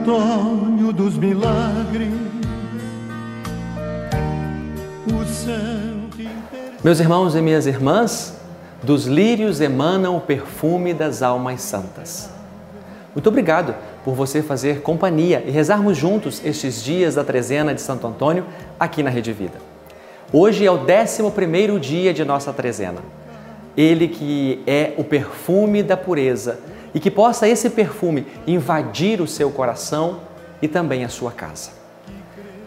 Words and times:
Antônio 0.00 0.94
dos 0.94 1.18
milagres, 1.18 2.08
o 5.06 6.16
que 6.16 6.26
Meus 6.82 7.00
irmãos 7.00 7.34
e 7.34 7.42
minhas 7.42 7.66
irmãs, 7.66 8.34
dos 8.82 9.04
lírios 9.04 9.60
emana 9.60 10.10
o 10.10 10.18
perfume 10.18 10.94
das 10.94 11.22
almas 11.22 11.60
santas. 11.60 12.30
Muito 13.14 13.28
obrigado 13.28 13.74
por 14.02 14.14
você 14.14 14.40
fazer 14.40 14.80
companhia 14.80 15.44
e 15.46 15.50
rezarmos 15.50 15.98
juntos 15.98 16.40
estes 16.42 16.82
dias 16.82 17.16
da 17.16 17.22
trezena 17.22 17.74
de 17.74 17.82
Santo 17.82 18.06
Antônio 18.06 18.46
aqui 18.78 19.02
na 19.02 19.10
Rede 19.10 19.34
Vida. 19.34 19.58
Hoje 20.32 20.64
é 20.64 20.70
o 20.70 20.78
11 20.78 21.78
dia 21.78 22.14
de 22.14 22.24
nossa 22.24 22.54
trezena. 22.54 23.00
Ele 23.76 24.08
que 24.08 24.62
é 24.66 24.94
o 24.96 25.04
perfume 25.04 25.82
da 25.82 25.96
pureza 25.96 26.58
e 26.94 27.00
que 27.00 27.10
possa 27.10 27.48
esse 27.48 27.70
perfume 27.70 28.26
invadir 28.46 29.20
o 29.20 29.26
seu 29.26 29.50
coração 29.50 30.20
e 30.60 30.68
também 30.68 31.04
a 31.04 31.08
sua 31.08 31.30
casa. 31.30 31.70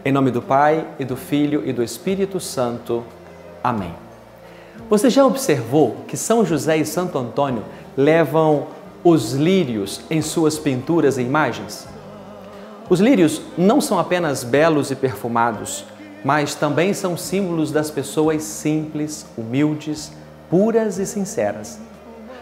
Em 0.04 0.12
nome 0.12 0.30
do 0.30 0.42
Pai 0.42 0.86
e 0.98 1.04
do 1.04 1.16
Filho 1.16 1.62
e 1.64 1.72
do 1.72 1.82
Espírito 1.82 2.38
Santo. 2.38 3.04
Amém. 3.62 3.94
Você 4.90 5.08
já 5.08 5.24
observou 5.24 5.96
que 6.06 6.16
São 6.16 6.44
José 6.44 6.76
e 6.76 6.84
Santo 6.84 7.16
Antônio 7.16 7.64
levam 7.96 8.66
os 9.02 9.32
lírios 9.32 10.02
em 10.10 10.20
suas 10.20 10.58
pinturas 10.58 11.16
e 11.16 11.22
imagens? 11.22 11.86
Os 12.88 13.00
lírios 13.00 13.40
não 13.56 13.80
são 13.80 13.98
apenas 13.98 14.44
belos 14.44 14.90
e 14.90 14.96
perfumados, 14.96 15.86
mas 16.22 16.54
também 16.54 16.92
são 16.92 17.16
símbolos 17.16 17.70
das 17.70 17.90
pessoas 17.90 18.42
simples, 18.42 19.24
humildes, 19.38 20.12
puras 20.50 20.98
e 20.98 21.06
sinceras. 21.06 21.78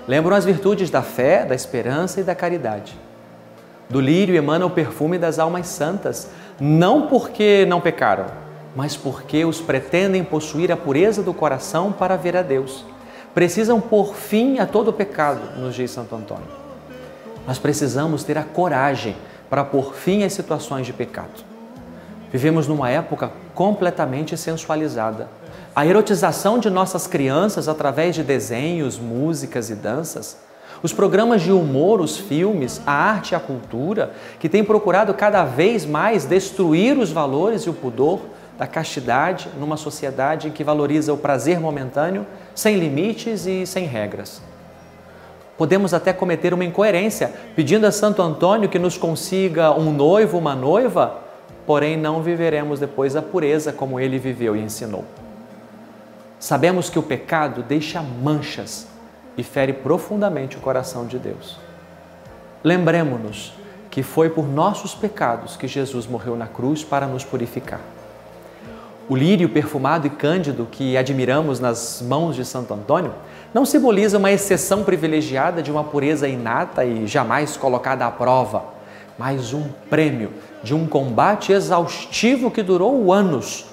Lembram 0.06 0.36
as 0.36 0.44
virtudes 0.44 0.90
da 0.90 1.02
fé, 1.02 1.44
da 1.44 1.54
esperança 1.54 2.20
e 2.20 2.24
da 2.24 2.34
caridade. 2.34 2.98
Do 3.88 4.00
lírio 4.00 4.34
emana 4.34 4.66
o 4.66 4.70
perfume 4.70 5.18
das 5.18 5.38
almas 5.38 5.66
santas, 5.68 6.28
não 6.58 7.06
porque 7.06 7.64
não 7.66 7.80
pecaram, 7.80 8.26
mas 8.74 8.96
porque 8.96 9.44
os 9.44 9.60
pretendem 9.60 10.24
possuir 10.24 10.72
a 10.72 10.76
pureza 10.76 11.22
do 11.22 11.32
coração 11.32 11.92
para 11.92 12.16
ver 12.16 12.36
a 12.36 12.42
Deus. 12.42 12.84
Precisam 13.34 13.80
pôr 13.80 14.14
fim 14.14 14.58
a 14.58 14.66
todo 14.66 14.92
pecado, 14.92 15.58
nos 15.60 15.74
diz 15.74 15.90
Santo 15.90 16.14
Antônio. 16.16 16.48
Nós 17.46 17.58
precisamos 17.58 18.24
ter 18.24 18.36
a 18.36 18.42
coragem 18.42 19.16
para 19.48 19.64
pôr 19.64 19.94
fim 19.94 20.24
às 20.24 20.32
situações 20.32 20.86
de 20.86 20.92
pecado. 20.92 21.44
Vivemos 22.32 22.66
numa 22.66 22.90
época 22.90 23.30
completamente 23.54 24.36
sensualizada 24.36 25.28
a 25.74 25.86
erotização 25.86 26.58
de 26.58 26.68
nossas 26.68 27.06
crianças 27.06 27.66
através 27.66 28.14
de 28.14 28.22
desenhos, 28.22 28.98
músicas 28.98 29.70
e 29.70 29.74
danças, 29.74 30.36
os 30.82 30.92
programas 30.92 31.40
de 31.42 31.52
humor, 31.52 32.00
os 32.00 32.16
filmes, 32.16 32.80
a 32.86 32.92
arte 32.92 33.32
e 33.32 33.34
a 33.34 33.40
cultura, 33.40 34.12
que 34.38 34.48
têm 34.48 34.64
procurado 34.64 35.14
cada 35.14 35.44
vez 35.44 35.86
mais 35.86 36.24
destruir 36.24 36.98
os 36.98 37.10
valores 37.10 37.62
e 37.62 37.70
o 37.70 37.74
pudor 37.74 38.20
da 38.58 38.66
castidade 38.66 39.48
numa 39.58 39.76
sociedade 39.76 40.50
que 40.50 40.64
valoriza 40.64 41.12
o 41.12 41.16
prazer 41.16 41.58
momentâneo, 41.58 42.26
sem 42.54 42.76
limites 42.76 43.46
e 43.46 43.64
sem 43.66 43.86
regras. 43.86 44.42
Podemos 45.56 45.94
até 45.94 46.12
cometer 46.12 46.52
uma 46.52 46.64
incoerência 46.64 47.32
pedindo 47.54 47.86
a 47.86 47.92
Santo 47.92 48.20
Antônio 48.20 48.68
que 48.68 48.78
nos 48.78 48.98
consiga 48.98 49.72
um 49.72 49.92
noivo, 49.92 50.36
uma 50.36 50.54
noiva, 50.54 51.18
porém 51.64 51.96
não 51.96 52.22
viveremos 52.22 52.80
depois 52.80 53.16
a 53.16 53.22
pureza 53.22 53.72
como 53.72 54.00
ele 54.00 54.18
viveu 54.18 54.56
e 54.56 54.60
ensinou. 54.60 55.04
Sabemos 56.42 56.90
que 56.90 56.98
o 56.98 57.02
pecado 57.04 57.62
deixa 57.62 58.02
manchas 58.02 58.88
e 59.38 59.44
fere 59.44 59.72
profundamente 59.72 60.56
o 60.56 60.60
coração 60.60 61.06
de 61.06 61.16
Deus. 61.16 61.56
Lembremos-nos 62.64 63.54
que 63.88 64.02
foi 64.02 64.28
por 64.28 64.48
nossos 64.48 64.92
pecados 64.92 65.56
que 65.56 65.68
Jesus 65.68 66.04
morreu 66.04 66.34
na 66.34 66.48
cruz 66.48 66.82
para 66.82 67.06
nos 67.06 67.22
purificar. 67.22 67.78
O 69.08 69.14
lírio 69.14 69.50
perfumado 69.50 70.08
e 70.08 70.10
cândido 70.10 70.66
que 70.68 70.96
admiramos 70.96 71.60
nas 71.60 72.02
mãos 72.02 72.34
de 72.34 72.44
Santo 72.44 72.74
Antônio 72.74 73.14
não 73.54 73.64
simboliza 73.64 74.18
uma 74.18 74.32
exceção 74.32 74.82
privilegiada 74.82 75.62
de 75.62 75.70
uma 75.70 75.84
pureza 75.84 76.26
inata 76.26 76.84
e 76.84 77.06
jamais 77.06 77.56
colocada 77.56 78.04
à 78.04 78.10
prova, 78.10 78.64
mas 79.16 79.54
um 79.54 79.68
prêmio 79.88 80.32
de 80.60 80.74
um 80.74 80.88
combate 80.88 81.52
exaustivo 81.52 82.50
que 82.50 82.64
durou 82.64 83.12
anos 83.12 83.71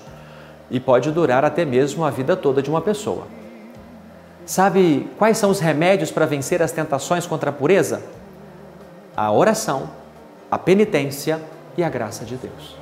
e 0.70 0.80
pode 0.80 1.12
durar 1.12 1.44
até 1.44 1.66
mesmo 1.66 2.06
a 2.06 2.10
vida 2.10 2.36
toda 2.36 2.62
de 2.62 2.70
uma 2.70 2.82
pessoa. 2.82 3.24
Sabe 4.46 5.08
quais 5.18 5.38
são 5.38 5.52
os 5.52 5.60
remédios 5.60 6.12
para 6.12 6.26
vencer 6.26 6.62
as 6.62 6.72
tentações 6.72 7.26
contra 7.28 7.50
a 7.50 7.54
pureza? 7.54 8.02
A 9.16 9.32
oração, 9.32 9.90
a 10.50 10.58
penitência 10.58 11.40
e 11.78 11.84
a 11.84 11.90
graça 11.90 12.26
de 12.26 12.36
Deus. 12.36 12.76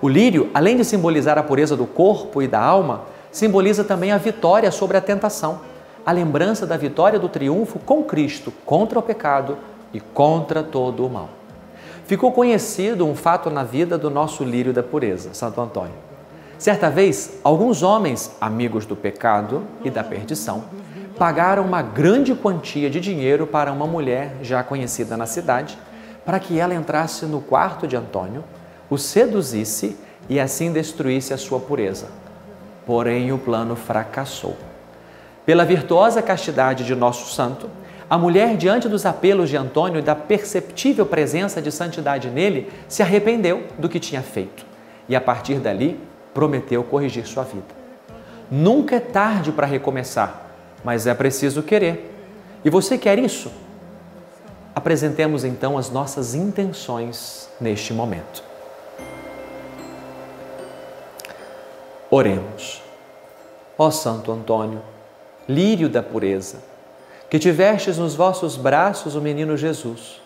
O 0.00 0.08
lírio, 0.08 0.50
além 0.52 0.76
de 0.76 0.84
simbolizar 0.84 1.38
a 1.38 1.42
pureza 1.42 1.76
do 1.76 1.86
corpo 1.86 2.42
e 2.42 2.48
da 2.48 2.60
alma, 2.60 3.02
simboliza 3.30 3.84
também 3.84 4.12
a 4.12 4.18
vitória 4.18 4.70
sobre 4.70 4.96
a 4.96 5.00
tentação, 5.00 5.60
a 6.04 6.12
lembrança 6.12 6.66
da 6.66 6.76
vitória 6.76 7.18
do 7.18 7.28
triunfo 7.28 7.78
com 7.78 8.02
Cristo 8.02 8.52
contra 8.64 8.98
o 8.98 9.02
pecado 9.02 9.56
e 9.92 10.00
contra 10.00 10.62
todo 10.62 11.06
o 11.06 11.10
mal. 11.10 11.28
Ficou 12.06 12.30
conhecido 12.30 13.06
um 13.06 13.16
fato 13.16 13.50
na 13.50 13.64
vida 13.64 13.98
do 13.98 14.08
nosso 14.08 14.44
lírio 14.44 14.72
da 14.72 14.82
pureza, 14.82 15.34
Santo 15.34 15.60
Antônio. 15.60 16.05
Certa 16.58 16.88
vez, 16.88 17.38
alguns 17.44 17.82
homens, 17.82 18.34
amigos 18.40 18.86
do 18.86 18.96
pecado 18.96 19.64
e 19.84 19.90
da 19.90 20.02
perdição, 20.02 20.64
pagaram 21.18 21.62
uma 21.62 21.82
grande 21.82 22.34
quantia 22.34 22.88
de 22.88 22.98
dinheiro 22.98 23.46
para 23.46 23.70
uma 23.70 23.86
mulher 23.86 24.36
já 24.42 24.62
conhecida 24.62 25.16
na 25.16 25.26
cidade, 25.26 25.78
para 26.24 26.40
que 26.40 26.58
ela 26.58 26.74
entrasse 26.74 27.26
no 27.26 27.40
quarto 27.40 27.86
de 27.86 27.94
Antônio, 27.94 28.42
o 28.88 28.96
seduzisse 28.96 29.96
e 30.28 30.40
assim 30.40 30.72
destruísse 30.72 31.34
a 31.34 31.38
sua 31.38 31.60
pureza. 31.60 32.08
Porém, 32.86 33.32
o 33.32 33.38
plano 33.38 33.76
fracassou. 33.76 34.56
Pela 35.44 35.64
virtuosa 35.64 36.22
castidade 36.22 36.84
de 36.84 36.94
nosso 36.94 37.32
santo, 37.34 37.68
a 38.08 38.16
mulher, 38.16 38.56
diante 38.56 38.88
dos 38.88 39.04
apelos 39.04 39.50
de 39.50 39.56
Antônio 39.56 39.98
e 39.98 40.02
da 40.02 40.14
perceptível 40.14 41.04
presença 41.04 41.60
de 41.60 41.70
santidade 41.70 42.30
nele, 42.30 42.70
se 42.88 43.02
arrependeu 43.02 43.64
do 43.78 43.88
que 43.88 44.00
tinha 44.00 44.22
feito. 44.22 44.64
E 45.08 45.14
a 45.14 45.20
partir 45.20 45.56
dali, 45.56 46.00
prometeu 46.36 46.84
corrigir 46.84 47.26
sua 47.26 47.44
vida. 47.44 47.64
Nunca 48.50 48.96
é 48.96 49.00
tarde 49.00 49.50
para 49.50 49.66
recomeçar, 49.66 50.50
mas 50.84 51.06
é 51.06 51.14
preciso 51.14 51.62
querer. 51.62 52.14
E 52.62 52.68
você 52.68 52.98
quer 52.98 53.18
isso? 53.18 53.50
Apresentemos 54.74 55.44
então 55.44 55.78
as 55.78 55.90
nossas 55.90 56.34
intenções 56.34 57.48
neste 57.58 57.94
momento. 57.94 58.44
Oremos. 62.10 62.82
Ó 63.78 63.90
Santo 63.90 64.30
Antônio, 64.30 64.82
lírio 65.48 65.88
da 65.88 66.02
pureza, 66.02 66.58
que 67.30 67.38
tivestes 67.38 67.96
nos 67.96 68.14
vossos 68.14 68.56
braços 68.56 69.14
o 69.14 69.22
menino 69.22 69.56
Jesus, 69.56 70.20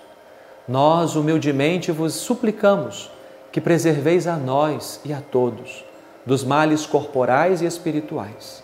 nós 0.66 1.14
humildemente 1.14 1.92
vos 1.92 2.14
suplicamos 2.14 3.12
que 3.52 3.60
preserveis 3.60 4.26
a 4.26 4.34
nós 4.36 5.00
e 5.04 5.12
a 5.12 5.20
todos 5.20 5.88
dos 6.24 6.44
males 6.44 6.86
corporais 6.86 7.62
e 7.62 7.66
espirituais. 7.66 8.62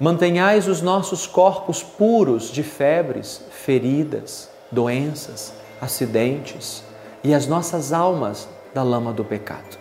Mantenhais 0.00 0.66
os 0.66 0.82
nossos 0.82 1.26
corpos 1.26 1.82
puros 1.82 2.50
de 2.50 2.62
febres, 2.62 3.42
feridas, 3.50 4.48
doenças, 4.70 5.52
acidentes 5.80 6.82
e 7.22 7.34
as 7.34 7.46
nossas 7.46 7.92
almas 7.92 8.48
da 8.74 8.82
lama 8.82 9.12
do 9.12 9.24
pecado. 9.24 9.78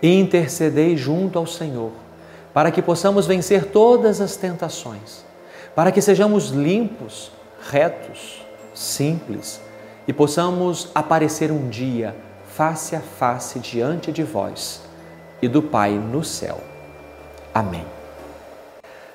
E 0.00 0.18
intercedei 0.18 0.96
junto 0.96 1.38
ao 1.38 1.46
Senhor, 1.46 1.92
para 2.54 2.70
que 2.70 2.80
possamos 2.80 3.26
vencer 3.26 3.66
todas 3.66 4.20
as 4.20 4.36
tentações, 4.36 5.24
para 5.74 5.92
que 5.92 6.00
sejamos 6.00 6.48
limpos, 6.48 7.30
retos, 7.68 8.42
simples 8.72 9.60
e 10.06 10.12
possamos 10.12 10.88
aparecer 10.94 11.50
um 11.50 11.68
dia 11.68 12.14
face 12.46 12.94
a 12.94 13.00
face 13.00 13.58
diante 13.58 14.12
de 14.12 14.22
vós 14.22 14.85
e 15.40 15.48
do 15.48 15.62
Pai 15.62 15.92
no 15.92 16.24
céu. 16.24 16.60
Amém. 17.52 17.84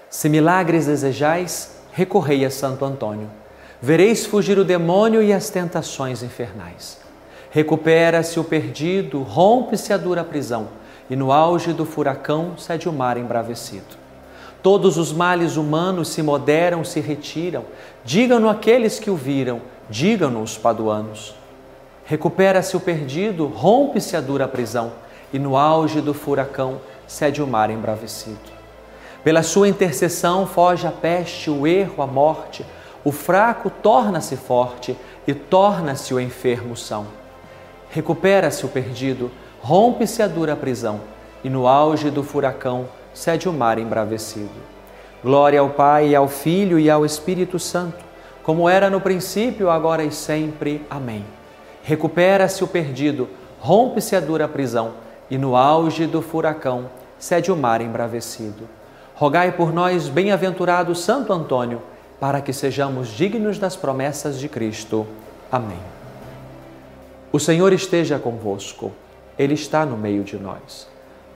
Se 0.10 0.28
milagres 0.28 0.88
desejais, 0.88 1.78
recorrei 1.92 2.44
a 2.46 2.50
Santo 2.50 2.84
Antônio. 2.84 3.30
Vereis 3.82 4.26
fugir 4.26 4.60
o 4.60 4.64
demônio 4.64 5.24
e 5.24 5.34
as 5.34 5.50
tentações 5.50 6.22
infernais. 6.22 7.00
Recupera-se 7.50 8.40
o 8.40 8.44
perdido, 8.44 9.22
rompe-se 9.22 9.92
a 9.92 9.98
dura 9.98 10.24
prisão, 10.24 10.70
e 11.10 11.16
no 11.16 11.32
auge 11.32 11.74
do 11.74 11.86
furacão 11.86 12.58
cede 12.58 12.88
o 12.88 12.94
mar 12.94 13.18
embravecido. 13.18 14.00
Todos 14.62 14.98
os 14.98 15.12
males 15.12 15.58
humanos 15.58 16.10
se 16.10 16.22
moderam, 16.22 16.84
se 16.84 17.00
retiram. 17.00 17.66
Digam-no 18.06 18.48
aqueles 18.48 19.00
que 19.00 19.10
o 19.10 19.16
viram, 19.16 19.62
digam-no 19.90 20.42
os 20.42 20.58
paduanos. 20.58 21.34
Recupera-se 22.06 22.78
o 22.78 22.80
perdido, 22.80 23.48
rompe-se 23.48 24.16
a 24.16 24.22
dura 24.22 24.48
prisão 24.48 24.92
e 25.34 25.40
no 25.40 25.58
auge 25.58 26.02
do 26.02 26.14
furacão 26.14 26.80
cede 27.08 27.42
o 27.42 27.48
mar 27.48 27.70
embravecido. 27.70 28.38
Pela 29.24 29.44
sua 29.44 29.68
intercessão 29.68 30.48
foge 30.48 30.88
a 30.88 30.92
peste, 30.92 31.50
o 31.50 31.68
erro, 31.68 32.02
a 32.02 32.08
morte, 32.08 32.66
o 33.04 33.12
fraco 33.12 33.70
torna-se 33.70 34.36
forte 34.36 34.98
e 35.28 35.34
torna-se 35.34 36.14
o 36.14 36.20
enfermo 36.20 36.76
são. 36.76 37.06
recupera-se 37.90 38.66
o 38.66 38.70
perdido, 38.70 39.30
rompe-se 39.60 40.24
a 40.24 40.28
dura 40.28 40.56
prisão, 40.56 41.02
e 41.44 41.50
no 41.50 41.68
auge 41.68 42.10
do 42.10 42.24
furacão 42.24 42.88
cede 43.14 43.50
o 43.50 43.54
mar 43.54 43.78
embravecido. 43.78 44.50
Glória 45.24 45.60
ao 45.60 45.70
Pai, 45.70 46.16
ao 46.16 46.28
Filho 46.28 46.80
e 46.80 46.90
ao 46.90 47.06
Espírito 47.06 47.60
Santo, 47.60 48.04
como 48.42 48.68
era 48.68 48.90
no 48.90 49.02
princípio, 49.02 49.70
agora 49.70 50.04
e 50.04 50.12
sempre. 50.12 50.86
Amém. 50.90 51.24
Recupera-se 51.84 52.64
o 52.64 52.68
perdido, 52.68 53.30
rompe-se 53.60 54.16
a 54.16 54.20
dura 54.20 54.48
prisão, 54.48 54.94
e 55.32 55.38
no 55.38 55.56
auge 55.56 56.06
do 56.06 56.22
furacão 56.22 56.90
cede 57.18 57.54
o 57.54 57.56
mar 57.56 57.80
embravecido. 57.80 58.68
Rogai 59.16 59.54
por 59.54 59.72
nós, 59.72 60.10
bem-aventurado 60.10 60.94
Santo 60.94 61.32
Antônio, 61.32 61.82
para 62.20 62.42
que 62.42 62.52
sejamos 62.52 63.08
dignos 63.08 63.58
das 63.58 63.78
promessas 63.78 64.38
de 64.38 64.50
Cristo. 64.50 65.08
Amém. 65.50 65.80
O 67.32 67.40
Senhor 67.40 67.72
esteja 67.72 68.20
convosco, 68.20 68.92
Ele 69.40 69.54
está 69.54 69.86
no 69.86 69.96
meio 69.96 70.22
de 70.24 70.38
nós. 70.38 70.86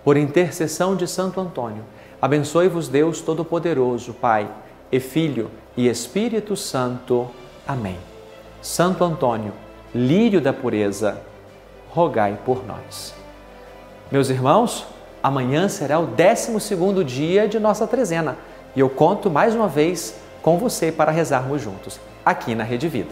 Por 0.04 0.18
intercessão 0.18 0.96
de 0.96 1.08
Santo 1.08 1.40
Antônio, 1.40 1.86
abençoe-vos 2.22 2.90
Deus 2.90 3.22
Todo-Poderoso, 3.22 4.14
Pai 4.14 4.50
e 4.92 5.00
Filho 5.00 5.50
e 5.78 5.88
Espírito 5.88 6.58
Santo. 6.58 7.32
Amém. 7.66 7.98
Santo 8.62 9.06
Antônio, 9.06 9.54
lírio 9.94 10.42
da 10.42 10.52
pureza, 10.52 11.22
rogai 11.90 12.38
por 12.46 12.66
nós. 12.68 13.25
Meus 14.12 14.30
irmãos, 14.30 14.86
amanhã 15.24 15.68
será 15.68 16.00
o 16.00 16.06
12 16.06 17.04
dia 17.04 17.48
de 17.48 17.60
nossa 17.60 17.88
trezena 17.88 18.38
e 18.76 18.80
eu 18.80 18.88
conto 18.88 19.32
mais 19.32 19.56
uma 19.56 19.68
vez 19.68 20.16
com 20.44 20.60
você 20.60 20.92
para 20.92 21.12
rezarmos 21.12 21.60
juntos, 21.60 22.00
aqui 22.24 22.54
na 22.54 22.64
Rede 22.64 22.88
Vida. 22.88 23.10